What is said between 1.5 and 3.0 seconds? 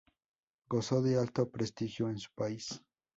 prestigio en su país.